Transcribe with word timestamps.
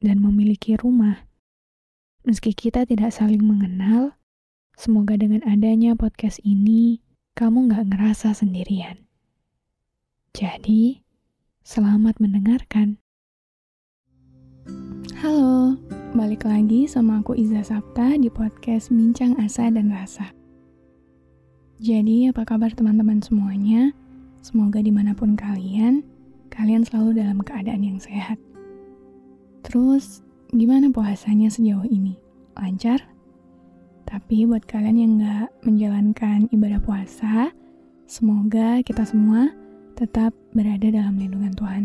dan 0.00 0.24
memiliki 0.24 0.80
rumah. 0.80 1.28
Meski 2.24 2.56
kita 2.56 2.88
tidak 2.88 3.12
saling 3.12 3.44
mengenal, 3.44 4.16
semoga 4.76 5.16
dengan 5.16 5.44
adanya 5.44 5.92
podcast 5.92 6.40
ini, 6.40 7.04
kamu 7.36 7.68
gak 7.72 7.88
ngerasa 7.92 8.32
sendirian. 8.32 9.04
Jadi, 10.32 11.04
selamat 11.64 12.16
mendengarkan. 12.20 12.96
Halo, 15.20 15.76
balik 16.16 16.48
lagi 16.48 16.88
sama 16.88 17.20
aku 17.20 17.36
Iza 17.36 17.60
Sapta 17.60 18.16
di 18.16 18.32
podcast 18.32 18.88
Bincang 18.88 19.36
Asa 19.36 19.68
dan 19.68 19.92
Rasa. 19.92 20.32
Jadi, 21.80 22.28
apa 22.28 22.44
kabar 22.48 22.72
teman-teman 22.72 23.20
semuanya? 23.20 23.92
Semoga 24.40 24.80
di 24.80 24.92
mana 24.92 25.12
pun 25.12 25.36
kalian, 25.36 26.00
kalian 26.48 26.84
selalu 26.88 27.20
dalam 27.20 27.40
keadaan 27.44 27.84
yang 27.84 28.00
sehat. 28.00 28.40
Terus, 29.60 30.24
gimana 30.50 30.88
puasanya 30.88 31.52
sejauh 31.52 31.84
ini? 31.86 32.16
Lancar? 32.56 33.04
Tapi 34.08 34.42
buat 34.48 34.66
kalian 34.66 34.96
yang 34.98 35.12
nggak 35.22 35.48
menjalankan 35.62 36.50
ibadah 36.50 36.82
puasa, 36.82 37.54
semoga 38.10 38.82
kita 38.82 39.06
semua 39.06 39.54
tetap 39.94 40.34
berada 40.50 40.90
dalam 40.90 41.14
lindungan 41.14 41.54
Tuhan. 41.54 41.84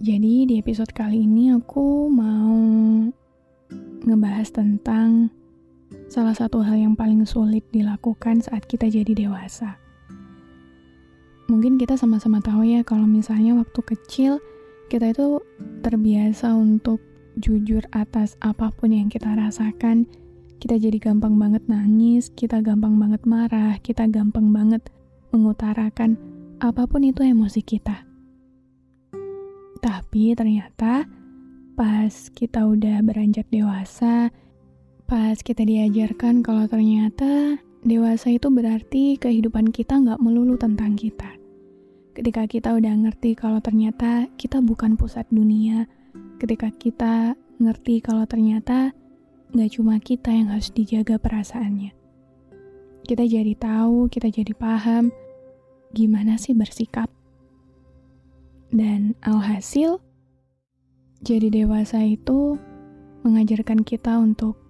Jadi 0.00 0.48
di 0.48 0.54
episode 0.56 0.92
kali 0.96 1.28
ini 1.28 1.52
aku 1.52 2.08
mau 2.08 2.56
ngebahas 4.00 4.48
tentang 4.48 5.28
salah 6.08 6.32
satu 6.32 6.64
hal 6.64 6.78
yang 6.78 6.94
paling 6.96 7.26
sulit 7.28 7.66
dilakukan 7.68 8.40
saat 8.40 8.64
kita 8.64 8.88
jadi 8.88 9.12
dewasa. 9.12 9.76
Mungkin 11.50 11.76
kita 11.76 11.98
sama-sama 11.98 12.38
tahu 12.38 12.62
ya 12.64 12.86
kalau 12.86 13.04
misalnya 13.04 13.58
waktu 13.58 13.80
kecil 13.82 14.38
kita 14.90 15.14
itu 15.14 15.38
terbiasa 15.86 16.50
untuk 16.58 16.98
jujur 17.38 17.86
atas 17.94 18.34
apa 18.42 18.74
pun 18.74 18.90
yang 18.90 19.06
kita 19.06 19.30
rasakan. 19.38 20.10
Kita 20.58 20.76
jadi 20.76 20.98
gampang 20.98 21.38
banget 21.38 21.62
nangis, 21.70 22.28
kita 22.34 22.58
gampang 22.60 22.98
banget 22.98 23.22
marah, 23.22 23.78
kita 23.80 24.10
gampang 24.10 24.50
banget 24.50 24.90
mengutarakan 25.30 26.18
apa 26.58 26.84
pun 26.90 27.06
itu 27.06 27.22
emosi 27.22 27.62
kita. 27.62 28.04
Tapi 29.80 30.36
ternyata 30.36 31.06
pas 31.78 32.12
kita 32.34 32.68
udah 32.68 33.00
beranjak 33.00 33.48
dewasa, 33.48 34.28
pas 35.06 35.38
kita 35.40 35.64
diajarkan 35.64 36.44
kalau 36.44 36.68
ternyata 36.68 37.62
dewasa 37.86 38.28
itu 38.36 38.52
berarti 38.52 39.16
kehidupan 39.16 39.72
kita 39.72 39.96
nggak 39.96 40.20
melulu 40.20 40.60
tentang 40.60 40.98
kita 41.00 41.39
ketika 42.20 42.44
kita 42.44 42.76
udah 42.76 42.92
ngerti 43.00 43.32
kalau 43.32 43.64
ternyata 43.64 44.28
kita 44.36 44.60
bukan 44.60 44.92
pusat 45.00 45.24
dunia, 45.32 45.88
ketika 46.36 46.68
kita 46.68 47.32
ngerti 47.56 48.04
kalau 48.04 48.28
ternyata 48.28 48.92
nggak 49.56 49.80
cuma 49.80 49.96
kita 49.96 50.28
yang 50.28 50.52
harus 50.52 50.68
dijaga 50.68 51.16
perasaannya. 51.16 51.96
Kita 53.08 53.24
jadi 53.24 53.56
tahu, 53.56 54.12
kita 54.12 54.28
jadi 54.28 54.52
paham 54.52 55.08
gimana 55.96 56.36
sih 56.36 56.52
bersikap. 56.52 57.08
Dan 58.68 59.16
alhasil, 59.24 60.04
jadi 61.24 61.48
dewasa 61.48 62.04
itu 62.04 62.60
mengajarkan 63.24 63.80
kita 63.80 64.20
untuk 64.20 64.60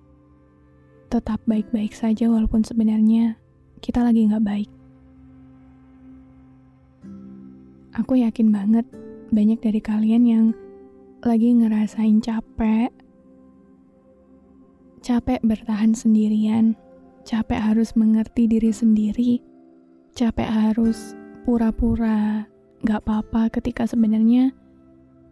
tetap 1.10 1.42
baik-baik 1.50 1.98
saja 1.98 2.30
walaupun 2.30 2.62
sebenarnya 2.62 3.34
kita 3.82 4.06
lagi 4.06 4.30
nggak 4.30 4.46
baik. 4.46 4.70
Aku 8.00 8.16
yakin 8.16 8.48
banget 8.48 8.88
banyak 9.28 9.60
dari 9.60 9.76
kalian 9.84 10.24
yang 10.24 10.46
lagi 11.20 11.52
ngerasain 11.52 12.24
capek, 12.24 12.88
capek 15.04 15.36
bertahan 15.44 15.92
sendirian, 15.92 16.72
capek 17.28 17.60
harus 17.60 17.92
mengerti 17.92 18.48
diri 18.48 18.72
sendiri, 18.72 19.44
capek 20.16 20.48
harus 20.48 21.12
pura-pura 21.44 22.48
gak 22.88 23.04
apa-apa 23.04 23.52
ketika 23.60 23.84
sebenarnya 23.84 24.56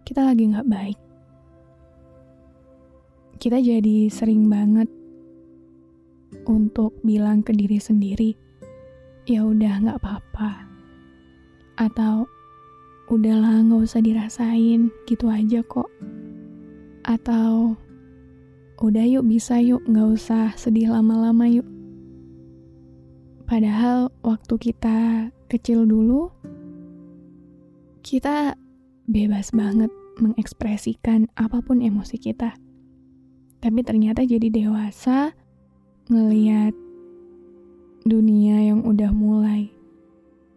kita 0.04 0.28
lagi 0.28 0.52
gak 0.52 0.68
baik. 0.68 1.00
Kita 3.40 3.64
jadi 3.64 4.12
sering 4.12 4.44
banget 4.52 4.92
untuk 6.44 7.00
bilang 7.00 7.40
ke 7.40 7.56
diri 7.56 7.80
sendiri, 7.80 8.36
ya 9.24 9.40
udah 9.48 9.88
gak 9.88 9.98
apa-apa. 10.04 10.68
Atau 11.80 12.28
udahlah 13.08 13.64
nggak 13.64 13.84
usah 13.84 14.00
dirasain, 14.04 14.92
gitu 15.08 15.28
aja 15.32 15.64
kok. 15.64 15.88
Atau, 17.04 17.76
udah 18.84 19.04
yuk 19.08 19.24
bisa 19.26 19.58
yuk, 19.58 19.84
nggak 19.88 20.08
usah 20.12 20.52
sedih 20.54 20.92
lama-lama 20.92 21.48
yuk. 21.48 21.66
Padahal 23.48 24.12
waktu 24.20 24.54
kita 24.60 25.28
kecil 25.48 25.88
dulu, 25.88 26.28
kita 28.04 28.52
bebas 29.08 29.56
banget 29.56 29.88
mengekspresikan 30.20 31.32
apa 31.40 31.64
pun 31.64 31.80
emosi 31.80 32.20
kita. 32.20 32.52
Tapi 33.58 33.80
ternyata 33.82 34.22
jadi 34.22 34.52
dewasa, 34.52 35.32
ngeliat 36.12 36.76
dunia 38.04 38.72
yang 38.72 38.84
udah 38.84 39.12
mulai 39.12 39.72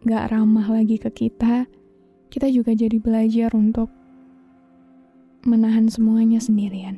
gak 0.04 0.32
ramah 0.34 0.66
lagi 0.68 0.98
ke 0.98 1.10
kita, 1.10 1.66
kita 2.32 2.48
juga 2.48 2.72
jadi 2.72 2.96
belajar 2.96 3.52
untuk 3.52 3.92
menahan 5.44 5.92
semuanya 5.92 6.40
sendirian. 6.40 6.96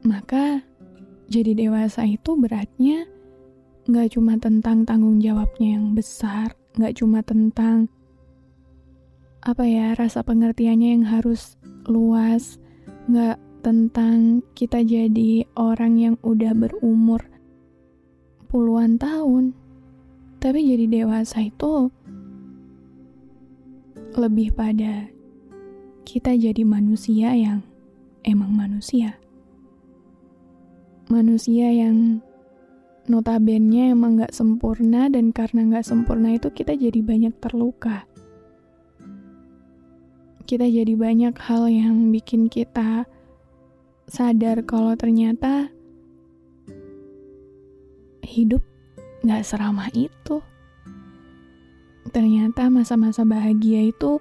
Maka, 0.00 0.64
jadi 1.28 1.52
dewasa 1.52 2.08
itu 2.08 2.40
beratnya 2.40 3.04
nggak 3.84 4.16
cuma 4.16 4.40
tentang 4.40 4.88
tanggung 4.88 5.20
jawabnya 5.20 5.76
yang 5.76 5.92
besar, 5.92 6.56
nggak 6.80 6.96
cuma 6.96 7.20
tentang 7.20 7.92
apa 9.44 9.64
ya 9.68 9.92
rasa 9.92 10.24
pengertiannya 10.24 10.88
yang 10.96 11.04
harus 11.04 11.60
luas, 11.84 12.56
nggak 13.12 13.36
tentang 13.60 14.40
kita 14.56 14.80
jadi 14.80 15.44
orang 15.52 16.00
yang 16.00 16.16
udah 16.24 16.56
berumur 16.56 17.20
puluhan 18.48 18.96
tahun. 18.96 19.52
Tapi 20.40 20.64
jadi 20.64 21.04
dewasa 21.04 21.44
itu 21.44 21.92
lebih 24.14 24.54
pada 24.54 25.06
kita 26.02 26.34
jadi 26.34 26.66
manusia 26.66 27.30
yang 27.36 27.62
emang 28.26 28.50
manusia. 28.50 29.14
Manusia 31.06 31.70
yang 31.70 32.22
notabene 33.06 33.94
emang 33.94 34.18
gak 34.18 34.34
sempurna 34.34 35.10
dan 35.10 35.34
karena 35.34 35.66
gak 35.78 35.86
sempurna 35.86 36.34
itu 36.34 36.50
kita 36.50 36.74
jadi 36.74 36.98
banyak 37.02 37.34
terluka. 37.38 38.06
Kita 40.46 40.66
jadi 40.66 40.94
banyak 40.98 41.34
hal 41.38 41.70
yang 41.70 42.10
bikin 42.10 42.50
kita 42.50 43.06
sadar 44.10 44.66
kalau 44.66 44.98
ternyata 44.98 45.70
hidup 48.26 48.62
gak 49.22 49.46
seramah 49.46 49.90
itu 49.94 50.42
ternyata 52.10 52.66
masa-masa 52.68 53.22
bahagia 53.22 53.88
itu 53.88 54.18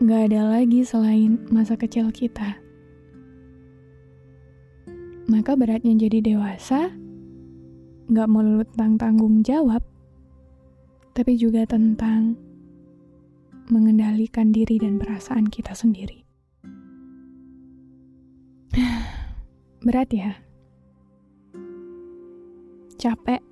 nggak 0.00 0.32
ada 0.32 0.60
lagi 0.60 0.80
selain 0.84 1.40
masa 1.52 1.76
kecil 1.76 2.08
kita. 2.12 2.56
Maka 5.28 5.56
beratnya 5.56 5.96
jadi 5.96 6.24
dewasa 6.24 6.92
nggak 8.10 8.28
melulu 8.28 8.64
tentang 8.74 8.96
tanggung 9.00 9.36
jawab, 9.44 9.84
tapi 11.12 11.36
juga 11.36 11.68
tentang 11.68 12.34
mengendalikan 13.70 14.50
diri 14.50 14.80
dan 14.82 14.98
perasaan 14.98 15.46
kita 15.46 15.72
sendiri. 15.72 16.26
Berat 19.86 20.10
ya? 20.10 20.32
Capek? 23.00 23.49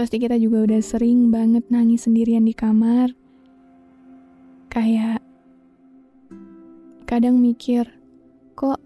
Pasti 0.00 0.16
kita 0.16 0.40
juga 0.40 0.64
udah 0.64 0.80
sering 0.80 1.28
banget 1.28 1.68
nangis 1.68 2.08
sendirian 2.08 2.48
di 2.48 2.56
kamar. 2.56 3.12
Kayak 4.72 5.20
kadang 7.04 7.36
mikir, 7.36 7.84
kok 8.56 8.80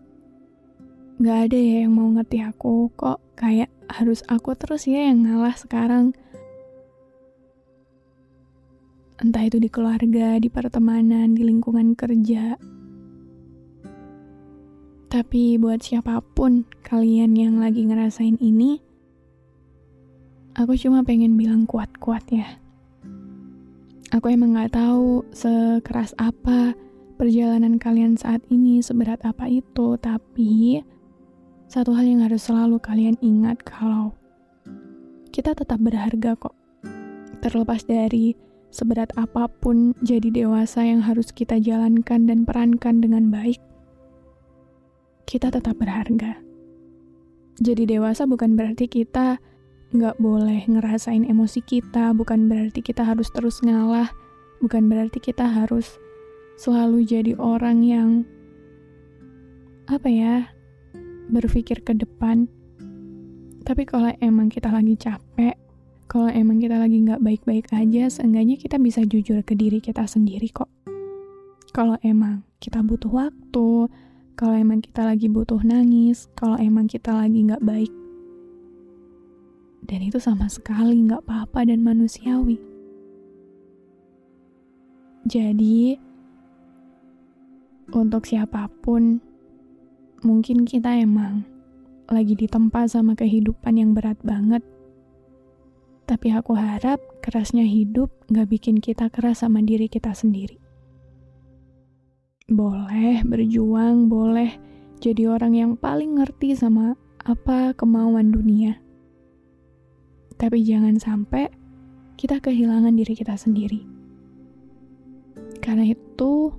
gak 1.22 1.38
ada 1.46 1.54
ya 1.54 1.86
yang 1.86 1.94
mau 1.94 2.10
ngerti 2.10 2.42
aku, 2.42 2.90
kok 2.98 3.22
kayak 3.38 3.70
harus 3.86 4.26
aku 4.26 4.58
terus 4.58 4.90
ya 4.90 5.06
yang 5.06 5.22
ngalah 5.22 5.54
sekarang. 5.54 6.18
Entah 9.22 9.46
itu 9.46 9.62
di 9.62 9.70
keluarga, 9.70 10.34
di 10.42 10.50
pertemanan, 10.50 11.38
di 11.38 11.46
lingkungan 11.46 11.94
kerja. 11.94 12.58
Tapi 15.14 15.62
buat 15.62 15.78
siapa 15.78 16.18
pun 16.34 16.66
kalian 16.82 17.38
yang 17.38 17.62
lagi 17.62 17.86
ngerasain 17.86 18.34
ini, 18.42 18.82
aku 20.54 20.78
cuma 20.78 21.02
pengen 21.02 21.34
bilang 21.34 21.66
kuat-kuat 21.66 22.24
ya. 22.30 22.46
Aku 24.14 24.30
emang 24.30 24.54
gak 24.54 24.78
tahu 24.78 25.26
sekeras 25.34 26.14
apa 26.22 26.78
perjalanan 27.18 27.82
kalian 27.82 28.14
saat 28.14 28.42
ini, 28.46 28.78
seberat 28.78 29.18
apa 29.26 29.50
itu, 29.50 29.98
tapi 29.98 30.82
satu 31.66 31.90
hal 31.98 32.06
yang 32.06 32.22
harus 32.22 32.46
selalu 32.46 32.78
kalian 32.78 33.18
ingat 33.18 33.66
kalau 33.66 34.14
kita 35.34 35.50
tetap 35.58 35.82
berharga 35.82 36.38
kok. 36.38 36.54
Terlepas 37.42 37.82
dari 37.82 38.38
seberat 38.70 39.10
apa 39.18 39.50
pun 39.50 39.98
jadi 40.02 40.30
dewasa 40.30 40.86
yang 40.86 41.02
harus 41.02 41.34
kita 41.34 41.58
jalankan 41.58 42.30
dan 42.30 42.46
perankan 42.46 43.02
dengan 43.02 43.34
baik, 43.34 43.58
kita 45.26 45.50
tetap 45.50 45.74
berharga. 45.74 46.38
Jadi 47.58 47.86
dewasa 47.86 48.26
bukan 48.26 48.54
berarti 48.54 48.86
kita 48.86 49.38
nggak 49.94 50.18
boleh 50.18 50.66
ngerasain 50.66 51.22
emosi 51.22 51.62
kita, 51.62 52.10
bukan 52.18 52.50
berarti 52.50 52.82
kita 52.82 53.06
harus 53.06 53.30
terus 53.30 53.62
ngalah, 53.62 54.10
bukan 54.58 54.90
berarti 54.90 55.22
kita 55.22 55.46
harus 55.46 56.02
selalu 56.58 57.06
jadi 57.06 57.38
orang 57.38 57.86
yang 57.86 58.08
apa 59.86 60.10
ya 60.10 60.50
berpikir 61.30 61.78
ke 61.86 61.94
depan. 61.94 62.50
Tapi 63.64 63.86
kalau 63.86 64.10
emang 64.18 64.50
kita 64.50 64.68
lagi 64.68 64.98
capek, 64.98 65.56
kalau 66.10 66.28
emang 66.28 66.58
kita 66.58 66.76
lagi 66.76 67.00
nggak 67.00 67.22
baik-baik 67.22 67.70
aja, 67.70 68.10
seenggaknya 68.10 68.58
kita 68.58 68.76
bisa 68.82 69.06
jujur 69.06 69.40
ke 69.46 69.54
diri 69.56 69.78
kita 69.78 70.04
sendiri 70.04 70.50
kok. 70.52 70.68
Kalau 71.70 71.96
emang 72.02 72.42
kita 72.58 72.82
butuh 72.82 73.10
waktu, 73.10 73.88
kalau 74.34 74.54
emang 74.58 74.82
kita 74.82 75.06
lagi 75.06 75.30
butuh 75.30 75.62
nangis, 75.62 76.26
kalau 76.34 76.58
emang 76.58 76.90
kita 76.90 77.14
lagi 77.14 77.46
nggak 77.46 77.62
baik. 77.62 78.03
Dan 79.84 80.00
itu 80.00 80.16
sama 80.16 80.48
sekali 80.48 80.96
nggak 81.04 81.28
apa-apa 81.28 81.68
dan 81.68 81.84
manusiawi. 81.84 82.56
Jadi, 85.24 85.96
untuk 87.92 88.28
siapa 88.28 88.68
pun, 88.84 89.20
mungkin 90.24 90.64
kita 90.64 91.00
emang 91.00 91.44
lagi 92.08 92.36
ditempa 92.36 92.84
sama 92.88 93.16
kehidupan 93.16 93.80
yang 93.80 93.96
berat 93.96 94.20
banget. 94.20 94.60
Tapi 96.04 96.28
aku 96.36 96.52
harap 96.52 97.00
kerasnya 97.24 97.64
hidup 97.64 98.12
gak 98.28 98.52
bikin 98.52 98.76
kita 98.84 99.08
keras 99.08 99.40
sama 99.40 99.64
diri 99.64 99.88
kita 99.88 100.12
sendiri. 100.12 100.60
Boleh 102.44 103.24
berjuang, 103.24 104.12
boleh 104.12 104.52
jadi 105.00 105.32
orang 105.32 105.56
yang 105.56 105.72
paling 105.80 106.20
ngerti 106.20 106.52
sama 106.52 106.92
apa 107.24 107.72
kemauan 107.72 108.28
dunia. 108.36 108.83
Tapi 110.44 110.60
jangan 110.60 111.00
sampai 111.00 111.48
kita 112.20 112.36
kehilangan 112.44 112.92
diri 112.92 113.16
kita 113.16 113.32
sendiri. 113.32 113.80
Karena 115.64 115.88
itu 115.88 116.52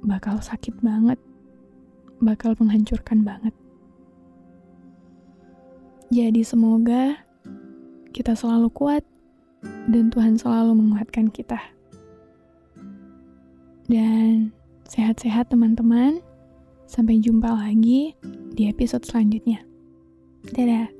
bakal 0.00 0.40
sakit 0.40 0.80
banget, 0.80 1.20
bakal 2.24 2.56
menghancurkan 2.56 3.20
banget. 3.20 3.52
Jadi 6.08 6.40
semoga 6.40 7.20
kita 8.16 8.32
selalu 8.32 8.72
kuat 8.72 9.04
dan 9.92 10.08
Tuhan 10.08 10.40
selalu 10.40 10.72
menguatkan 10.72 11.28
kita. 11.28 11.60
Dan 13.84 14.56
Sehat-sehat 14.90 15.54
teman-teman. 15.54 16.18
Sampai 16.90 17.22
jumpa 17.22 17.46
lagi 17.46 18.18
di 18.58 18.66
episode 18.66 19.06
selanjutnya. 19.06 19.62
Dadah. 20.50 20.99